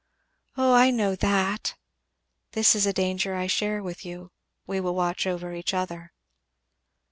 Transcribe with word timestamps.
"Oh 0.57 0.73
I 0.73 0.89
know 0.89 1.13
that!" 1.15 1.75
"This 2.53 2.73
is 2.73 2.87
a 2.87 2.91
danger 2.91 3.35
I 3.35 3.45
share 3.45 3.83
with 3.83 4.03
you. 4.03 4.31
We 4.65 4.79
will 4.79 4.95
watch 4.95 5.27
over 5.27 5.53
each 5.53 5.75
other." 5.75 6.11